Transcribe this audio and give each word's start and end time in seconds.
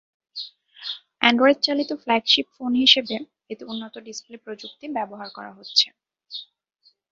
অ্যান্ড্রয়েডচালিত 1.21 1.91
flagship 2.03 2.47
phone 2.55 2.71
হিসেবে 2.83 3.15
এতে 3.49 3.63
উন্নত 3.65 3.95
ডিসপ্লে 4.07 4.37
প্রযুক্তি 4.45 4.85
ব্যবহার 4.97 5.27
করা 5.37 5.51
হচ্ছে। 5.57 5.87